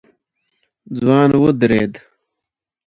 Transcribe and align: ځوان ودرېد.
ځوان 0.97 1.29
ودرېد. 1.41 1.93